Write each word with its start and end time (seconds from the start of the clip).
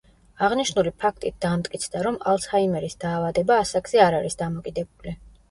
აღნიშნული 0.45 0.93
ფაქტით 1.03 1.35
დამტკიცდა, 1.45 2.01
რომ 2.07 2.17
ალცჰაიმერის 2.33 2.99
დაავადება 3.05 3.59
ასაკზე 3.67 4.03
არ 4.09 4.19
არის 4.23 4.43
დამოკიდებული. 4.43 5.17